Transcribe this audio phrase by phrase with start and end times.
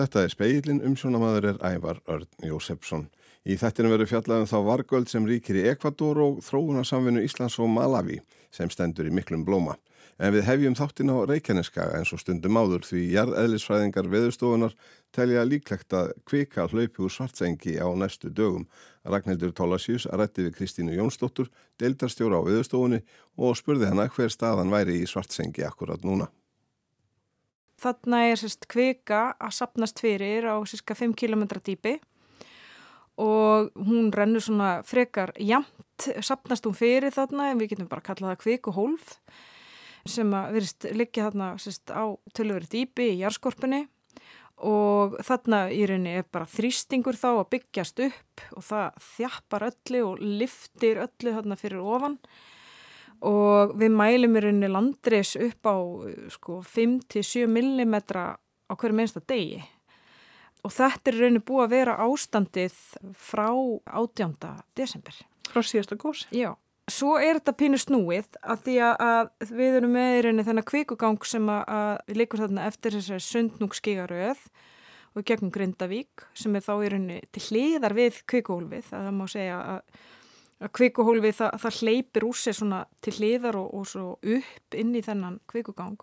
[0.00, 3.02] Þetta er speilin, umsjónamaður er Ævar Örn Jósefsson.
[3.44, 8.16] Í þettinum verður fjallaðum þá vargöld sem ríkir í Ekvador og þróunarsamvinnu Íslands og Malawi
[8.48, 9.76] sem stendur í miklum blóma.
[10.16, 14.78] En við hefjum þáttin á Reykjaneskaga eins og stundum áður því jarðeðlisfræðingar veðustofunar
[15.12, 18.64] telja líklegt að kvika hlaupi úr svartsengi á næstu dögum.
[19.04, 23.04] Ragnhildur Tólasjús rætti við Kristínu Jónsdóttur, deildarstjóra á veðustofunni
[23.36, 26.32] og spurði hana hver staðan væri í svartsengi akkurat núna.
[27.80, 31.96] Þarna er sérst kvika að sapnast fyrir á sérska 5 km dýpi
[33.20, 38.34] og hún rennur svona frekar jamt, sapnast hún fyrir þarna en við getum bara kallað
[38.34, 39.16] það kvikuhólf
[40.08, 42.04] sem að verist liggja þarna sérst á
[42.36, 43.82] tölveri dýpi í járskorpunni
[44.68, 50.02] og þarna í rauninni er bara þrýstingur þá að byggjast upp og það þjappar öllu
[50.04, 52.18] og liftir öllu þarna fyrir ofan.
[52.20, 52.59] og
[53.20, 55.76] við mælum í rauninni landris upp á
[56.32, 59.60] sko 5-7 mm á hverju minnsta degi
[60.64, 62.74] og þetta er rauninni búið að vera ástandið
[63.16, 64.34] frá 18.
[64.76, 65.14] desember.
[65.50, 66.28] Frá síðasta gósi?
[66.36, 66.52] Já.
[66.90, 71.26] Svo er þetta pínu snúið að því að við erum með í rauninni þennan kvikugang
[71.28, 74.42] sem að við leikum þarna eftir þessari sundnúkskígaröð
[75.14, 79.24] og gegnum Grindavík sem er þá í rauninni til hliðar við kvikuhólfið að það má
[79.30, 80.02] segja að
[80.60, 84.94] að kvikuhólfi það, það hleypir úr sig svona til hliðar og, og svo upp inn
[84.96, 86.00] í þennan kvikugang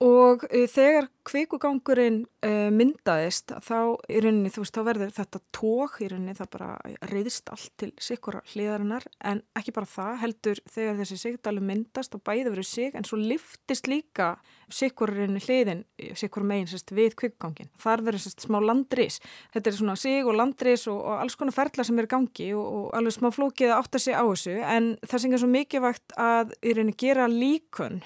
[0.00, 3.76] og e, þegar kvikugangurinn e, myndaðist þá
[4.08, 6.68] rauninni veist þá verður þetta tók rauninni það bara
[7.10, 9.04] reyðist allt til sikkura hliðarinnar.
[9.20, 13.18] En ekki bara það heldur þegar þessi sigdalum myndast og bæði verið sig en svo
[13.20, 14.30] liftist líka
[14.72, 15.84] sikkurinn hliðin
[16.16, 19.20] sikkur megin sérst, við kvikugangin þar verður sérst, smá landris.
[19.52, 22.64] Þetta er svona sig og landris og, og alls konar ferla sem er gangi og,
[22.64, 24.56] og alveg smá flókið að átta sig á þessu.
[24.64, 28.00] En það er svo mikilvægt að í rauninni gera líkun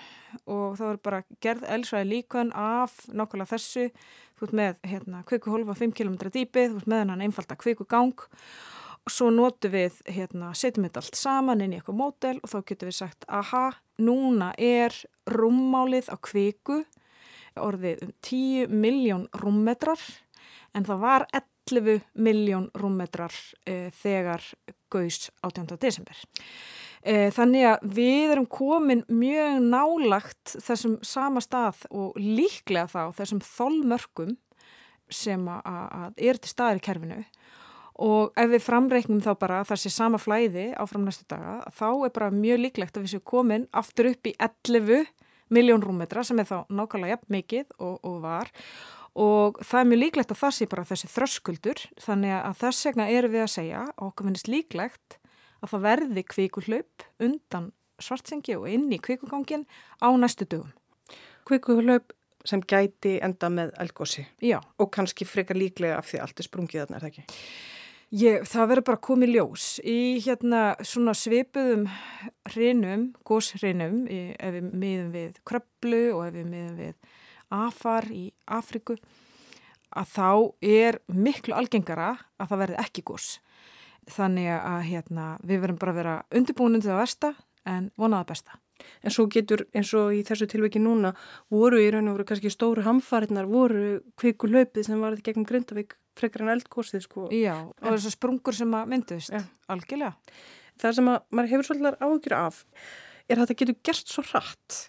[0.51, 3.89] og þá er bara gerð elsvæði líkun af nákvæmlega þessu
[4.35, 8.15] þú ert með hérna, kvikuhólfa 5 km dýpið, þú ert með hennan einfalda kvikugang
[9.05, 12.59] og svo notu við hérna, setjum þetta allt saman inn í eitthvað mótel og þá
[12.71, 13.65] getur við sagt aha,
[14.01, 14.97] núna er
[15.31, 16.83] rúmmálið á kviku
[17.61, 20.01] orðið um 10 miljón rúmmetrar
[20.75, 21.27] en það var
[21.71, 23.35] 11 miljón rúmmetrar
[23.65, 24.43] e, þegar
[24.91, 25.79] gauðs 18.
[25.81, 33.13] desember Eh, þannig að við erum komin mjög nálagt þessum sama stað og líklega þá
[33.19, 34.37] þessum þólmörkum
[35.13, 37.21] sem að er til staðir í kerfinu.
[38.05, 42.15] Og ef við framreiknum þá bara það sé sama flæði áfram næstu daga þá er
[42.17, 45.05] bara mjög líklegt að við séum komin aftur upp í 11
[45.55, 48.51] miljón rúmmetra sem er þá nákvæmlega jafn mikið og, og var.
[49.15, 53.11] Og það er mjög líklegt að það sé bara þessi þröskuldur þannig að þess vegna
[53.15, 55.19] erum við að segja okkur finnst líklegt
[55.65, 57.71] að það verði kvikuhlaup undan
[58.03, 59.65] svartsengi og inn í kvikugangin
[60.03, 60.73] á næstu dögum.
[61.49, 62.13] Kvikuhlaup
[62.45, 64.27] sem gæti enda með elgósi?
[64.81, 67.25] Og kannski frekar líklega af því allt er sprungið þarna, er það ekki?
[68.15, 71.89] Ég, það verður bara komið ljós í hérna svona svipuðum
[72.53, 77.17] hrinum, góshrinum, ef við miðum við kröplu og ef við miðum við
[77.55, 78.99] afar í Afriku,
[79.95, 80.31] að þá
[80.75, 83.29] er miklu algengara að það verði ekki gós
[84.11, 87.35] þannig að hérna, við verum bara að vera undirbúin undir það versta
[87.65, 88.59] en vonaða besta.
[89.05, 91.13] En svo getur eins og í þessu tilveki núna
[91.53, 95.95] voru í raun og voru kannski stóru hamfarinnar voru kviku löpið sem varði gegnum Grindavík
[96.19, 97.29] frekar en eldkostið sko.
[97.35, 99.45] Já og þessar sprungur sem að myndust, ja.
[99.71, 100.15] algjörlega.
[100.83, 102.65] Það sem að maður hefur svolítið ágjur af
[103.25, 104.81] er að þetta getur gert svo hratt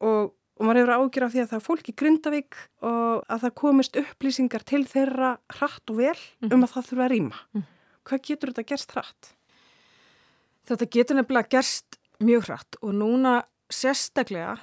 [0.00, 3.44] og, og maður hefur ágjur af því að það er fólk í Grindavík og að
[3.44, 6.54] það komist upplýsingar til þeirra hratt og vel mm -hmm.
[6.56, 7.38] um að það þurfa að rýma.
[7.52, 7.73] Mm -hmm
[8.04, 9.32] hvað getur þetta gerst hratt?
[10.68, 13.42] Þetta getur nefnilega gerst mjög hratt og núna
[13.72, 14.56] sérstaklega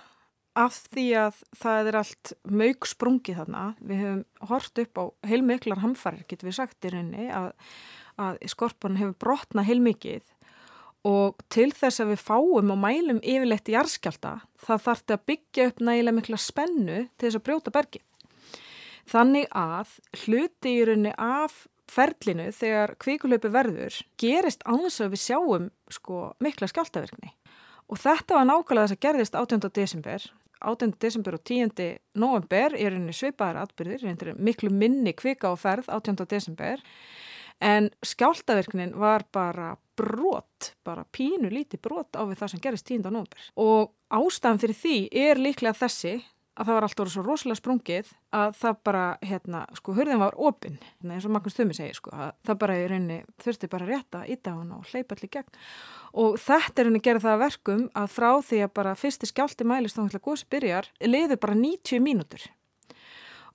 [0.58, 3.64] af því að það er allt mög sprungið þarna.
[3.80, 7.52] Við hefum hort upp á heilmiklar hamfarir, getur við sagt í rauninni, að,
[8.20, 10.26] að skorpan hefur brotnað heilmikið
[11.08, 15.24] og til þess að við fáum og mælum yfirleitt í jarðskjálta, það þarf þetta að
[15.32, 18.04] byggja upp nægilega mikla spennu til þess að brjóta bergið.
[19.10, 25.70] Þannig að hluti í rauninni af ferlinu þegar kvíkulöpu verður gerist ánþess að við sjáum
[25.92, 27.34] sko mikla skjáltaverkni
[27.92, 29.74] og þetta var nákvæmlega þess að gerðist 18.
[29.76, 30.30] desember
[30.62, 30.94] 18.
[31.02, 31.98] desember og 10.
[32.22, 36.28] november er henni svipaðar atbyrðir miklu minni kvika á ferð 18.
[36.30, 36.84] desember
[37.62, 43.04] en skjáltaverknin var bara brot, bara pínu líti brot á við það sem gerist 10.
[43.10, 46.16] november og ástæðan fyrir því er líklega þessi
[46.58, 50.78] að það var alltaf svo rosalega sprungið að það bara, hérna, sko, hörðin var opinn,
[51.00, 54.24] hérna, eins og Magnús Þumi segir, sko, að það bara í rauninni þurfti bara rétta
[54.28, 55.60] í dagun og hleypa allir gegn.
[56.22, 60.00] Og þetta er rauninni gerð það verkum að frá því að bara fyrsti skjálti mælist
[60.00, 62.52] þá ætla góðs byrjar, leiður bara 90 mínútur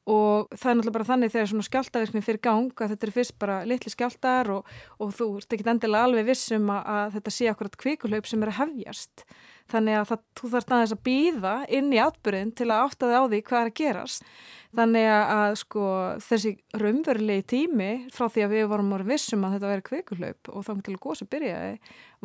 [0.07, 3.35] og það er náttúrulega bara þannig þegar svona skjáltaverkni fyrir gang að þetta er fyrst
[3.43, 4.69] bara litli skjáltar og,
[5.03, 8.53] og þú ert ekki endilega alveg vissum að, að þetta sé akkurat kvikulaup sem er
[8.53, 9.25] að hefjast.
[9.67, 13.19] Þannig að það, þú þarf aðeins að býða inn í atbyrðin til að átta þig
[13.19, 14.29] á því hvað er að gerast.
[14.77, 15.87] Þannig að sko
[16.23, 20.69] þessi raunverulegi tími frá því að við varum orðið vissum að þetta veri kvikulaup og
[20.69, 21.73] þá til að góðs að byrjaði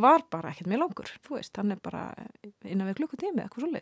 [0.05, 2.03] var bara ekkert mjög langur, veist, hann er bara
[2.61, 3.73] innan við klukkutími, eitthvað svo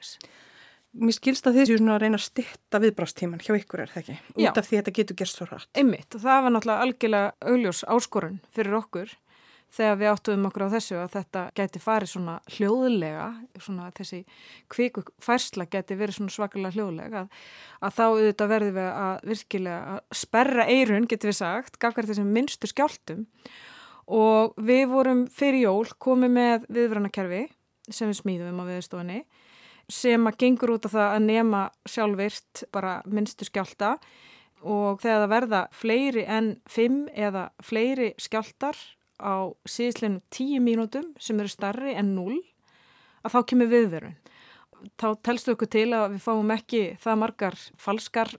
[0.97, 4.15] Mér skilst að þið séu að reyna að stitta viðbrástíman hjá ykkur er það ekki?
[4.33, 4.49] Út Já.
[4.49, 5.69] af því að þetta getur gerst svo rætt.
[5.77, 9.13] Einmitt og það var náttúrulega algjörlega augljós áskorun fyrir okkur
[9.75, 13.27] þegar við áttuðum okkur á þessu að þetta gæti farið svona hljóðlega,
[13.61, 14.21] svona þessi
[14.73, 17.43] kviku færsla gæti verið svona svakalega hljóðlega að,
[17.85, 22.33] að þá auðvitað verðum við að virkilega að sperra eirun, getur við sagt, gafkvært þessum
[22.33, 23.27] minnstu skjáltum
[24.09, 27.43] og við vorum fyrir jól komið með viðvöranakerfi
[27.93, 29.21] sem við smíðum á viðstofunni
[29.89, 33.95] sem að gengur út af það að nema sjálfvirt bara minnstu skjálta
[34.61, 38.77] og þegar það verða fleiri en fimm eða fleiri skjáltar
[39.19, 42.39] á síðisleginum tíu mínútum sem eru starri en null
[43.23, 44.17] að þá kemur viðverun.
[44.95, 48.31] Þá telstu okkur til að við fáum ekki það margar falskar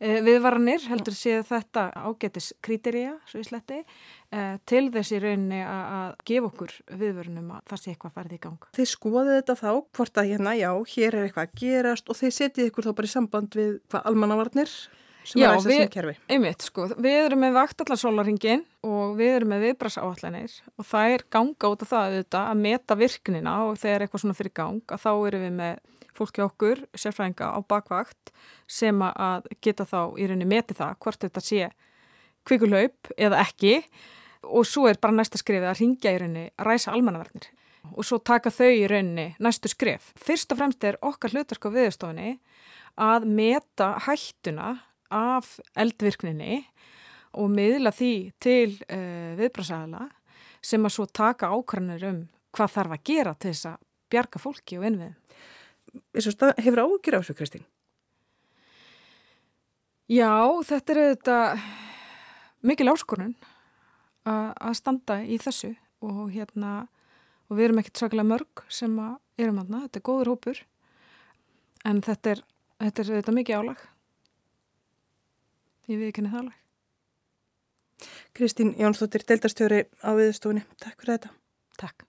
[0.00, 3.84] viðvaranir, heldur sé þetta ágætis í sletti,
[4.32, 8.66] eh, til þessi rauninni að gefa okkur viðverunum að það sé eitthvað færði í gang.
[8.74, 12.36] Þið skoðið þetta þá, hvort að hérna, já, hér er eitthvað að gerast og þið
[12.40, 14.74] setjið ykkur þá bara í samband við hvað almannavarnir
[15.24, 16.16] sem Já, að ræsa við- sem kerfi.
[16.28, 21.14] Einmitt, sko, við erum með vakt allar sólaringin og við erum með viðbrasáallanir og það
[21.14, 24.82] er ganga út af það auðvitað að meta virknina og þegar eitthvað svona fyrir gang
[24.92, 25.78] að þá erum við með
[26.16, 28.32] fólki okkur, sérfræðinga á bakvakt
[28.70, 31.68] sem að geta þá í rauninni metið það hvort þetta sé
[32.44, 33.76] kvikulaup eða ekki
[34.44, 37.50] og svo er bara næsta skrifið að ringja í rauninni að ræsa almannavarnir
[37.92, 40.12] og svo taka þau í rauninni næstu skrif.
[40.16, 42.36] Fyrst og fremst er okkar hlutark á viðstofinni
[43.00, 44.76] að meta hættuna
[45.14, 46.62] af eldvirkninni
[47.34, 50.08] og miðla því til uh, viðbrasæðala
[50.64, 52.22] sem að svo taka ákvarðanir um
[52.54, 53.82] hvað þarf að gera til þess að
[54.14, 55.16] bjarga fólki og innviðum.
[56.18, 57.64] Stað hefur ágjur á þessu, Kristín?
[60.10, 60.32] Já,
[60.68, 61.66] þetta er auðvitað
[62.64, 63.34] mikil áskorun
[64.24, 65.74] að standa í þessu
[66.04, 66.74] og hérna
[67.48, 70.60] og við erum ekkert sakalega mörg sem að erum aðna, þetta er góður hópur
[71.84, 72.44] en þetta er,
[72.84, 73.86] þetta er auðvitað mikið álag
[75.88, 76.60] ég við ekki það álag
[78.34, 80.64] Kristín Jónsdóttir, deildarstjóri á viðstofunni.
[80.82, 81.30] Takk fyrir þetta.
[81.78, 82.08] Takk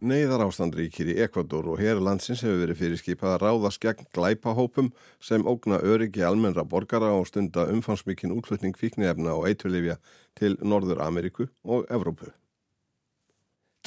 [0.00, 4.88] Neiðar ástand ríkir í Ekvador og hér landsins hefur verið fyrirskipað að ráðast gegn glæpahópum
[5.20, 9.98] sem ógna öryggi almennra borgara og stunda umfangsmikinn útflutning fíknefna og eiturlifja
[10.40, 12.32] til Norður Ameríku og Evrópu.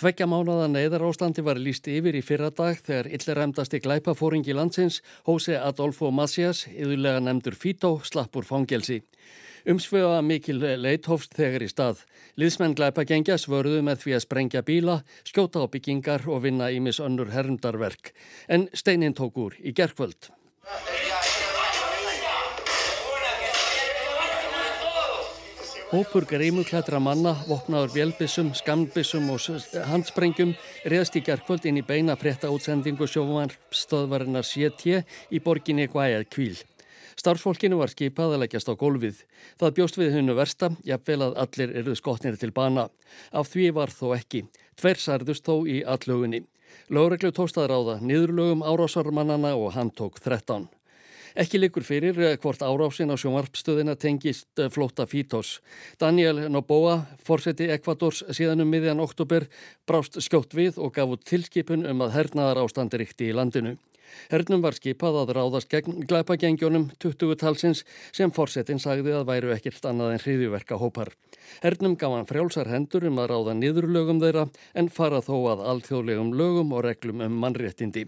[0.04, 5.56] Tveggja mánaða neyðar ástandi var líst yfir í fyrra dag þegar illræmdasti glæpafóringi landsins, Jose
[5.56, 8.98] Adolfo Macias, yðurlega nefndur Fito, slappur fangelsi.
[9.64, 12.04] Umsvefa mikil leithofst þegar í stað.
[12.36, 17.32] Liðsmenn glæpagengja svörðu með því að sprengja bíla, skjóta á byggingar og vinna ímis önnur
[17.32, 18.12] hermdarverk.
[18.52, 20.34] En steinin tók úr í gerkvöld.
[25.94, 29.44] Hópur greimuklættra manna, vopnaður vélbissum, skambissum og
[29.92, 30.56] handsprengjum
[30.90, 36.58] reðst í gerkvöld inn í beina frétta útsendingu sjóvarstöðvarinnar CT í borginni Guayaquil.
[37.14, 39.22] Starfsfólkinu var skipað að leggjast á gólfið.
[39.62, 42.90] Það bjóst við hunnu versta, jafnvel að allir eruð skotnir til bana.
[43.30, 44.48] Af því var þó ekki.
[44.74, 46.48] Tver særðust þó í allugunni.
[46.90, 50.66] Lögreglu tókst að ráða niðurlögum árásarmannana og hann tók 13.
[51.34, 55.64] Ekki likur fyrir eh, hvort árásin á sjónvarpstöðina tengist eh, flóta Fítós.
[55.98, 59.48] Daniel Noboa, fórseti Ekvadors síðan um miðjan oktober,
[59.90, 63.80] brást skjótt við og gaf út tilskipun um að hernaðar ástandi ríkti í landinu.
[64.30, 67.82] Hernum var skipað að ráðast gegn glæpagengjónum 20 talsins
[68.14, 71.16] sem fórsetin sagði að væru ekkert annað en hriðjuverka hópar.
[71.66, 76.36] Hernum gaf hann frjálsar hendur um að ráða niðurlögum þeirra en fara þó að alþjóðlegum
[76.38, 78.06] lögum og reglum um mannréttindi.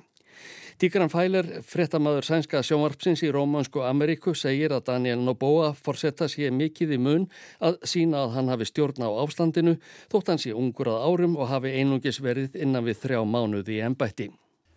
[0.76, 6.98] Tíkran Fæler, frettamæður sænska sjónvarpsins í Rómansku Ameríku, segir að Daniel Noboa forsetta sé mikið
[6.98, 7.28] í mun
[7.64, 9.78] að sína að hann hafi stjórn á ástandinu
[10.12, 13.86] þótt hann sé ungur að árum og hafi einungis verið innan við þrjá mánuði í
[13.88, 14.28] ennbætti.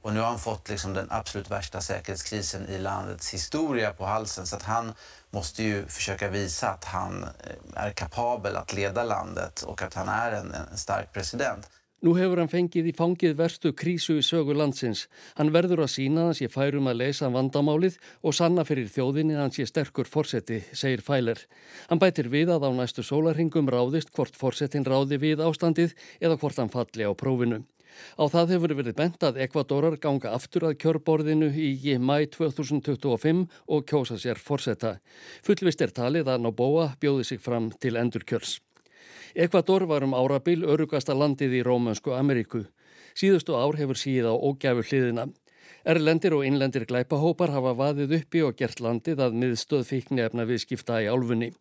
[0.02, 4.46] Och nu har han fått liksom den absolut värsta säkerhetskrisen i landets historia på halsen
[4.46, 4.94] så att han
[5.30, 10.08] måste ju försöka visa att han eh, är kapabel att leda landet och att han
[10.08, 11.68] är en, en stark president.
[11.98, 15.08] Nú hefur hann fengið í fangið verstu krísu í sögu landsins.
[15.34, 19.34] Hann verður að sína að hann sé færum að leysa vandamálið og sanna fyrir þjóðinni
[19.34, 21.42] að hann sé sterkur fórseti, segir Fæler.
[21.90, 26.62] Hann bætir við að á næstu sólarhingum ráðist hvort fórsetin ráði við ástandið eða hvort
[26.62, 27.64] hann falli á prófinu.
[28.14, 33.90] Á það hefur verið bent að Ekvadorar ganga aftur að kjörborðinu í mæ 2025 og
[33.90, 35.00] kjósa sér forsetta.
[35.42, 38.60] Fullvist er talið að Noboa bjóði sig fram til endurkjörs.
[39.34, 42.64] Ekvador var um árabil örugasta landið í Rómansku Ameríku.
[43.18, 45.28] Síðustu ár hefur síð á ógæfu hliðina.
[45.88, 51.02] Erlendir og innlendir glæpahópar hafa vaðið uppi og gert landið að miðstöð fíkni efna viðskipta
[51.04, 51.52] í álfunni.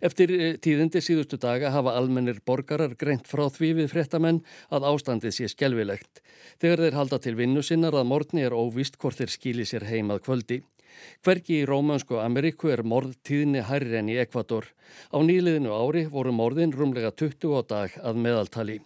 [0.00, 4.42] Eftir eh, tíðindi síðustu daga hafa almennir borgarar greint frá því við frettamenn
[4.72, 6.22] að ástandið sé skjelvilegt.
[6.60, 10.24] Þegar þeir halda til vinnu sinnar að morgni er óvist hvort þeir skýli sér heimað
[10.28, 10.62] kvöldi.
[11.26, 14.68] Hvergi í Rómansku Ameríku er morðtíðni hærri enn í Ekvator.
[15.12, 18.78] Á nýliðinu ári voru morðin rúmlega 20 á dag að meðaltali.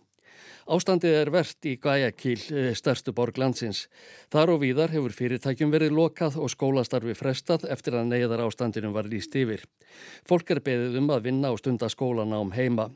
[0.71, 3.89] Ástandið er verðt í Guayaquil, eh, stærstu borg landsins.
[4.31, 9.09] Þar og víðar hefur fyrirtækjum verið lokað og skólastarfi frestað eftir að neyðar ástandinum var
[9.11, 9.65] líst yfir.
[10.23, 12.91] Fólk er beðið um að vinna og stunda skólana um heima.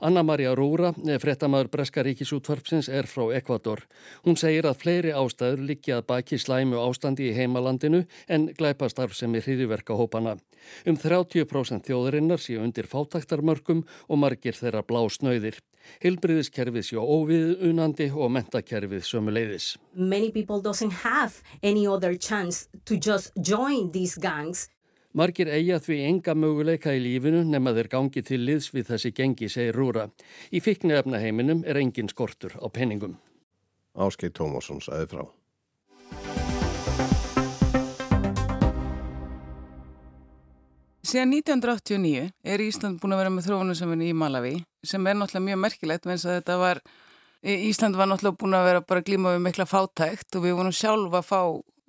[0.00, 3.84] Anna-Maria Rúra, eh, frettamæður Breska ríkisútvarpsins, er frá Ekvator.
[4.24, 9.34] Hún segir að fleiri ástæður likja að baki slæmu ástandi í heimalandinu en glæpastarf sem
[9.34, 10.38] er hriðiverka hópana.
[10.86, 15.60] Um 30% þjóðurinnar séu undir fátaktarmörkum og margir þeirra blá snöyðir.
[16.00, 19.76] Hilbriðiskerfið séu óviðunandi og mentakerfið sömuleiðis.
[19.94, 24.68] Many people doesn't have any other chance to just join these gangs
[25.10, 29.48] Margir eiga því enga möguleika í lífinu nema þeir gangi til liðs við þessi gengi,
[29.50, 30.04] segir Rúra.
[30.54, 33.16] Í fikknefna heiminum er engin skortur á penningum.
[33.98, 35.24] Áskei Tómasson sæði frá.
[41.02, 44.54] Síðan 1989 er Ísland búin að vera með þróunarsamfunni í Malawi
[44.86, 46.82] sem er náttúrulega mjög merkilegt vegna að þetta var,
[47.42, 51.24] Ísland var náttúrulega búin að vera bara glíma við mikla fátækt og við vorum sjálfa
[51.24, 51.42] að fá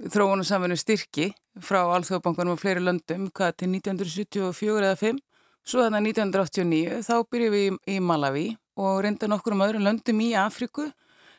[0.09, 5.21] þróunarsamfunni styrki frá Alþjóðbankunum og fleiri löndum, hvað til 1974 eða 5.
[5.67, 8.47] Svo þannig að 1989 þá byrjum við í, í Malawi
[8.81, 10.87] og reynda nokkur um öðrum löndum í Afriku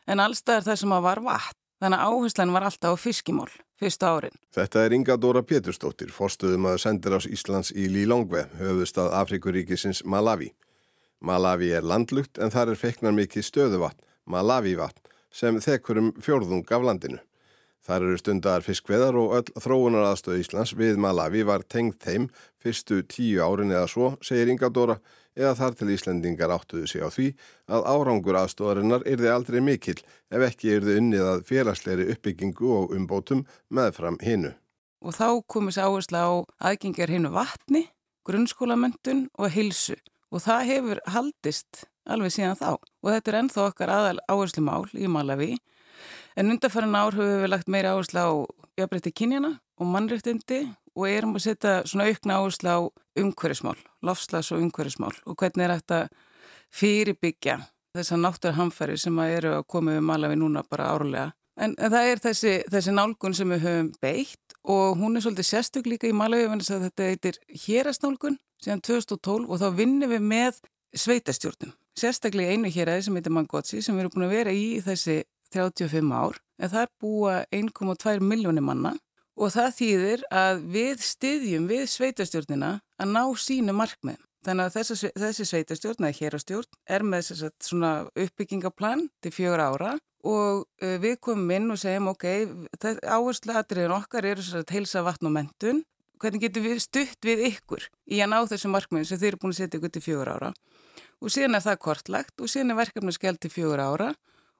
[0.06, 1.58] en allstað er það sem að var vatn.
[1.82, 3.50] Þannig að áherslan var alltaf á fiskimól
[3.82, 4.36] fyrsta árin.
[4.54, 10.52] Þetta er Inga Dóra Péturstóttir, forstuðum að sendir ás Íslands í Lílongve, höfðustad Afrikuríkisins Malawi.
[11.22, 15.02] Malawi er landlugt en þar er feiknar mikið stöðuvatn, Malawi vatn,
[15.34, 17.18] sem þekkur um fjórðung af landinu.
[17.82, 22.28] Þar eru stundar fiskveðar og öll þróunar aðstöð Íslands við Malawi var tengt þeim
[22.62, 25.00] fyrstu tíu árin eða svo, segir Inga Dóra,
[25.34, 27.26] eða þar til Íslandingar áttuðu sig á því
[27.74, 29.96] að árangur aðstöðarinnar yrði aldrei mikil
[30.30, 34.54] ef ekki yrði unnið að félagsleiri uppbyggingu og umbótum meðfram hinnu.
[35.02, 36.30] Og þá komur sér áherslu á
[36.70, 37.88] aðgengjar hinnu vatni,
[38.22, 39.98] grunnskólamöntun og hilsu
[40.30, 42.78] og það hefur haldist alveg síðan þá.
[42.78, 45.56] Og þetta er ennþá okkar aðal áherslu mál í Malawi
[46.36, 48.30] En undarfæran ár höfum við lagt meira áherslu á
[48.80, 50.62] jafnbreytti kynjana og mannréttindi
[50.96, 52.80] og erum að setja svona aukna áherslu á
[53.22, 56.00] umhverjismál, lofslags og umhverjismál og hvernig er þetta
[56.72, 57.58] fyrirbyggja
[57.96, 61.32] þessar náttúrhamfæri sem að eru að koma við malafi núna bara árlega.
[61.60, 65.48] En, en það er þessi, þessi nálgun sem við höfum beitt og hún er svolítið
[65.50, 70.14] sérstök líka í malafi en þess að þetta heitir hérastnálgun síðan 2012 og þá vinnum
[70.14, 70.62] við með
[70.96, 71.74] sveitastjórnum.
[71.98, 75.18] Sérstaklega einu héræði sem heitir Mangotsi sem við erum búin að vera í þessi
[75.54, 78.96] 35 ár en það er búa 1,2 miljónir manna
[79.36, 84.20] og það þýðir að við styðjum við sveitastjórnina að ná sínu markmið.
[84.42, 87.68] Þannig að þessi, þessi sveitastjórn eða hérastjórn er með sagt,
[88.18, 89.92] uppbyggingaplan til fjögur ára
[90.26, 92.26] og uh, við komum inn og segjum ok,
[93.06, 95.84] áherslu aðriðin okkar eru að heilsa vatn og mentun.
[96.22, 99.54] Hvernig getur við stutt við ykkur í að ná þessu markmið sem þeir eru búin
[99.54, 100.50] að setja ykkur til fjögur ára?
[101.22, 104.12] Og síðan er það kortlagt og síðan er verkefni skell til fjögur ára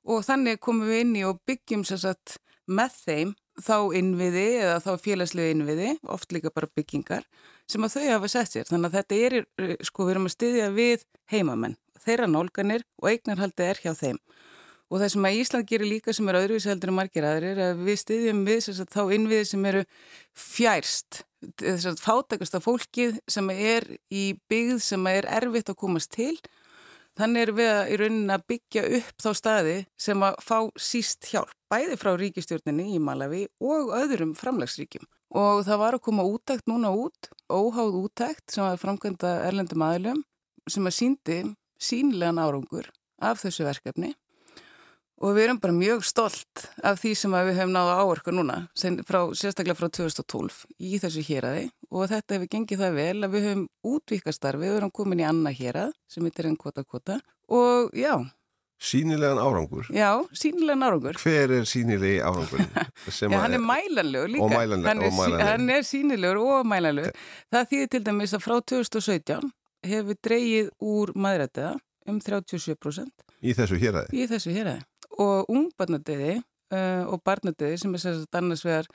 [0.09, 3.33] og þannig komum við inn í og byggjum sagt, með þeim
[3.63, 7.27] þá innviði eða þá félagslegu innviði, oft líka bara byggingar,
[7.69, 8.69] sem að þau hafa sett sér.
[8.69, 9.37] Þannig að þetta er,
[9.85, 14.23] sko, við erum að styðja við heimamenn, þeirra nálganir og eignarhaldi er hjá þeim.
[14.93, 17.71] Og það sem að Ísland gerir líka sem er öðruvísi heldur en margir aðrir er
[17.71, 19.85] að við styðjum við sagt, þá innviði sem eru
[20.37, 21.23] fjærst,
[21.63, 26.35] þess að fátakast af fólkið sem er í byggð sem er erfitt að komast til
[27.19, 31.29] Þannig er við að í rauninni að byggja upp þá staði sem að fá síst
[31.29, 35.05] hjálp, bæði frá ríkistjórninni í Malawi og öðrum framlagsríkjum.
[35.37, 40.25] Og það var að koma útækt núna út, óháð útækt sem var framkvæmda erlendum aðlum
[40.69, 41.39] sem að síndi
[41.83, 42.89] sínlegan árangur
[43.23, 44.15] af þessu verkefni
[45.23, 48.59] og við erum bara mjög stolt af því sem við höfum náða áorku núna,
[49.07, 53.49] frá, sérstaklega frá 2012 í þessu héræði og þetta hefur gengið það vel að við
[53.49, 57.19] höfum útvíkastarfi, við höfum komin í annað hérað sem heitir enn kvota kvota
[57.53, 58.15] og já.
[58.83, 59.87] Sínilegan árangur?
[59.95, 61.19] Já, sínilegan árangur.
[61.23, 62.65] Hver er sínilegi árangur?
[63.21, 64.43] Já, hann er mælanlegur líka.
[64.43, 64.89] Og mælanlegur.
[64.89, 65.45] Hann er, mælanlegur.
[65.47, 67.21] Hann er sínilegur og mælanlegur.
[67.55, 69.53] Það þýðir til dæmis að frá 2017
[69.93, 71.77] hefur dreyið úr maðrættiða
[72.11, 73.29] um 37%.
[73.39, 74.19] Í þessu héræði?
[74.19, 74.83] Í þessu héræði
[75.23, 78.91] og ungbarnadöði uh, og barnadöði sem er sérstaklega annars vegar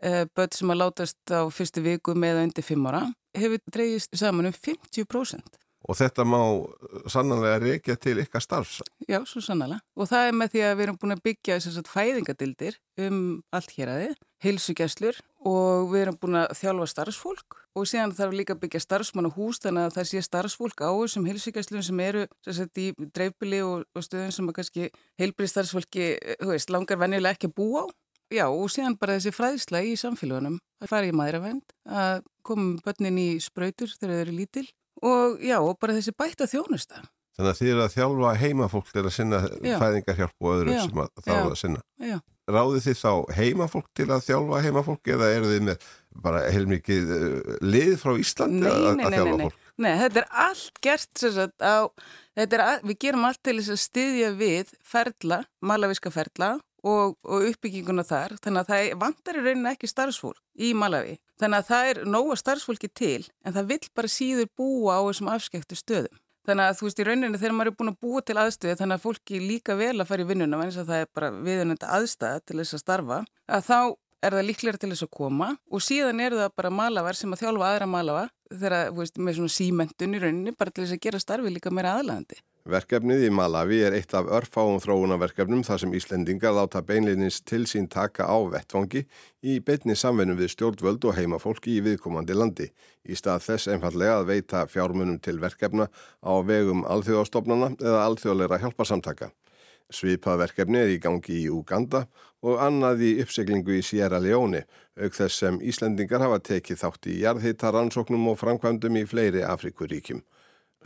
[0.00, 3.06] börn sem að látast á fyrstu viku með undir fimm ára
[3.38, 5.58] hefur dreyist saman um 50%.
[5.88, 6.40] Og þetta má
[7.08, 8.80] sannanlega reykja til ykkar starfs?
[9.08, 9.84] Já, svo sannanlega.
[9.96, 13.20] Og það er með því að við erum búin að byggja þess að fæðingadildir um
[13.54, 18.56] allt hér aðið, heilsugjæslur og við erum búin að þjálfa starfsfólk og síðan þarf líka
[18.56, 22.26] að byggja starfsmann og hús þannig að það sé starfsfólk á þessum heilsugjæslum sem eru
[22.42, 24.90] sagt, í dreifbili og, og stöðum sem að kannski
[25.22, 26.10] heilbrið starfsfólki
[26.42, 27.94] veist, langar venjulega ekki að búa á.
[28.28, 33.20] Já, og síðan bara þessi fræðsla í samfélagunum að fara í maðuravend, að koma börnin
[33.22, 34.66] í spröytur þegar þau eru lítil
[35.06, 37.06] og já, og bara þessi bætta þjónusta.
[37.38, 39.76] Þannig að þið eru að þjálfa heimafólk til að sinna já.
[39.78, 40.80] fæðingarhjálp og öðru já.
[40.82, 41.82] sem að þá er að sinna.
[42.02, 42.18] Já.
[42.48, 45.88] Ráði þið þá heimafólk til að þjálfa heimafólk eða eru þið með
[46.24, 49.66] bara heilmikið uh, lið frá Íslandi nei, að, nei, að þjálfa nei, fólk?
[49.78, 51.76] Nei, þetta er allt gert sagt, á,
[52.42, 58.04] að, við gerum allt til þess að styðja við ferla, malavíska ferla og, og uppbygginguna
[58.06, 61.18] þar þannig að það vantar í rauninu ekki starfsfólk í Malawi.
[61.38, 65.30] Þannig að það er nóga starfsfólki til en það vill bara síður búa á þessum
[65.34, 66.18] afskektu stöðum.
[66.48, 68.96] Þannig að þú veist í rauninu þegar maður er búin að búa til aðstöðu þannig
[68.96, 71.90] að fólki líka vel að fara í vinnuna en þess að það er bara viðunenda
[71.98, 73.18] aðstæða til þess að starfa
[73.48, 73.80] að þá
[74.24, 77.42] er það líklega til þess að koma og síðan eru það bara malavar sem að
[77.44, 81.04] þjálfa aðra malavar þegar, þú veist, með svona símentun í rauninni bara til þess að
[81.04, 82.40] gera starfi líka meira aðlæðandi.
[82.68, 87.86] Verkefnið í Malawi er eitt af örfáum þróunarverkefnum þar sem Íslendingar láta beinleginins til sín
[87.88, 89.06] taka á vettfangi
[89.40, 92.68] í beitni samvennu við stjórnvöld og heimafólki í viðkomandi landi.
[93.08, 95.88] Í stað þess einfallega að veita fjármunum til verkefna
[96.20, 99.32] á vegum alþjóðastofnana eða alþjóðleira hjálparsamtaka.
[99.88, 102.04] Svipað verkefni er í gangi í Uganda
[102.44, 104.66] og annað í uppseglingu í Sierra Leone,
[105.00, 110.20] auk þess sem Íslendingar hafa tekið þátt í jarðhita rannsóknum og framkvæmdum í fleiri Afrikuríkjum.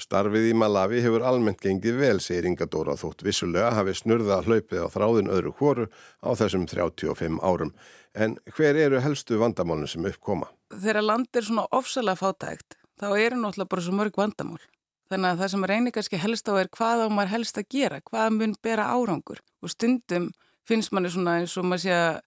[0.00, 4.86] Starfið í Malawi hefur almennt gengið vel, segir Inga Dóra þótt vissulega hafi snurða hlaupið
[4.88, 5.88] á þráðin öðru hóru
[6.24, 7.74] á þessum 35 árum.
[8.16, 10.48] En hver eru helstu vandamálinn sem uppkoma?
[10.72, 14.64] Þegar land er svona ofsalega fátækt, þá eru náttúrulega bara svo mörg vandamál.
[15.12, 18.00] Þannig að það sem reynir kannski helst á er hvað á maður helst að gera,
[18.08, 19.42] hvað mun bera árangur.
[19.60, 20.30] Og stundum
[20.64, 22.22] finnst manni svona eins og maður sé að,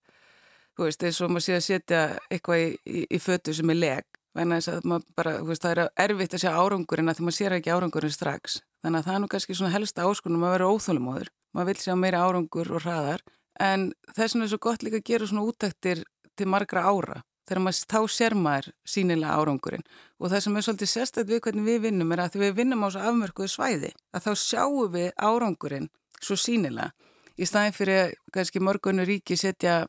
[0.84, 5.63] veist, maður sé að setja eitthvað í, í, í fötu sem er leg bara, veist,
[5.63, 8.60] það er erfitt að sjá árangurinn að því maður sér ekki árangurinn strax.
[8.84, 11.32] Þannig að það er nú kannski svona helsta áskonum að vera óþólumóður.
[11.56, 13.24] Maður vil sjá meira árangur og hraðar
[13.63, 16.04] en þess vegna er svo gott líka að gera svona útæktir
[16.36, 19.86] til margra ára þegar maður þá sér maður sínilega árangurinn
[20.19, 22.86] og það sem er svolítið sérstætt við hvernig við vinnum er að því við vinnum
[22.86, 26.91] á svo afmörkuðu svæði að þá sjáum við árangurinn svo sínilega
[27.38, 29.84] í staðin fyrir kannski mörgunni ríki setja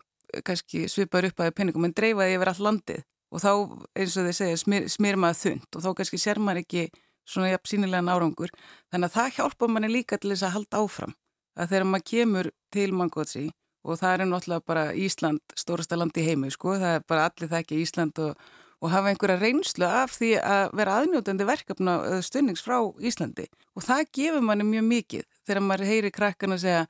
[0.45, 3.51] kannski svipar upp að penningum en dreifaði yfir all landið og þá
[3.99, 6.89] eins og þeir segja smyr, smyr maður þund og þá kannski sér maður ekki
[7.27, 8.53] svona jafn sínilega nárangur
[8.93, 11.17] þannig að það hjálpa manni líka til þess að halda áfram.
[11.57, 13.47] Að þegar maður kemur til Mangótsi
[13.87, 17.51] og það er náttúrulega bara Ísland stórasta land í heimi sko, það er bara allir
[17.51, 18.47] það ekki Ísland og,
[18.83, 23.47] og hafa einhverja reynslu af því að vera aðnjótandi verkefna stundnings frá Íslandi.
[23.77, 26.85] Og það gefur manni mjög mikið þegar maður heyri krakkan að segja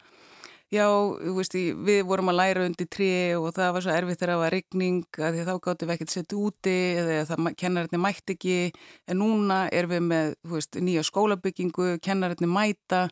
[0.77, 0.87] já,
[1.37, 3.09] veist, við vorum að læra undir trí
[3.39, 6.39] og það var svo erfitt þegar það var regning að þá gáttum við ekkert setja
[6.39, 8.57] úti eða það kennarinnir mætti ekki.
[9.11, 13.07] En núna er við með veist, nýja skólabyggingu, kennarinnir mæta.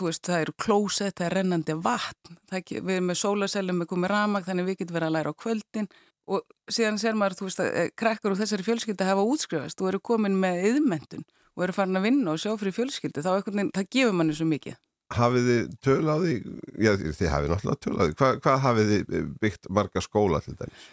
[0.00, 2.40] Veist, það eru klósett, það er rennandi vatn.
[2.50, 5.32] Það, við erum með sólasellum, við komum með ramag þannig við getum verið að læra
[5.32, 5.92] á kvöldin.
[6.26, 9.92] Og síðan ser maður, þú veist, að eh, krakkar úr þessari fjölskyldi hafa útskrifast og
[9.92, 11.22] eru komin með yðmendun
[11.56, 14.48] og eru farin að vinna og sjá fyrir fjölskyldi, þá veginn, það gefur manni svo
[14.50, 14.74] mikið
[15.14, 16.34] hafið þið töl á því,
[16.82, 20.56] já þið hafið náttúrulega töl á því, Hva, hvað hafið þið byggt marga skóla til
[20.58, 20.86] dæmis?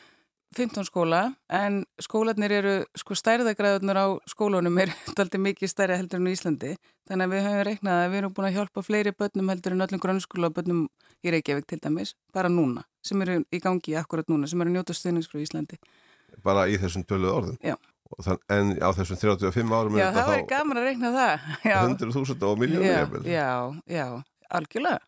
[0.53, 6.29] 15 skóla, en skólanir eru, sko stærðagræðunar á skólunum er alltaf mikið stærri heldur en
[6.29, 6.75] í Íslandi,
[7.09, 9.85] þannig að við höfum reiknað að við erum búin að hjálpa fleiri börnum heldur en
[9.87, 10.83] öllum grunnskóla börnum
[11.23, 14.93] í Reykjavík til dæmis, bara núna, sem eru í gangi akkurat núna, sem eru njóta
[14.93, 15.79] stuðnings frá Íslandi.
[16.45, 17.57] Bara í þessum töluð orðum?
[17.65, 17.77] Já.
[18.21, 22.61] Þann, en á þessum 35 árum Já, það væri gaman að reikna það 100.000 og
[22.61, 23.49] miljónir Já,
[23.89, 24.05] já,
[24.53, 25.01] algjörlega.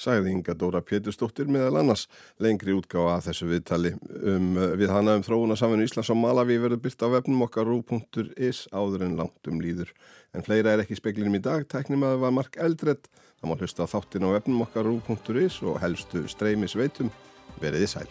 [0.00, 2.06] Sæði Inga Dóra Pétursdóttir meðal annars
[2.40, 3.90] lengri útgáða að þessu viðtali
[4.32, 8.62] um, við hana um þróuna saminu Íslands og Malawi verður byrkt á vefnum okkar rú.is
[8.72, 9.92] áður en langt um líður.
[10.32, 11.68] En fleira er ekki speklinum í dag.
[11.68, 15.60] Tæknum að það var mark eldredd það má hlusta á þáttin á vefnum okkar rú.is
[15.68, 17.12] og helstu streymisveitum.
[17.60, 18.08] Veriði sæl